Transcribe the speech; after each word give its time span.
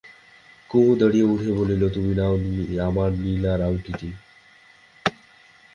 কুমু 0.69 0.91
দাঁড়িয়ে 0.95 1.25
উঠে 1.25 1.49
বললে, 1.51 1.87
তুমি 1.95 2.11
নাও 2.15 2.35
নি 2.43 2.51
আমার 2.87 3.09
নীলার 3.23 3.59
আংটি? 3.61 4.09